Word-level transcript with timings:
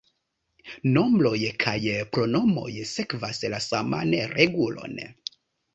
Nombroj 0.95 1.41
kaj 1.65 1.75
pronomoj 2.17 2.73
sekvas 2.95 3.45
la 3.57 3.61
saman 3.69 4.19
regulon. 4.37 5.03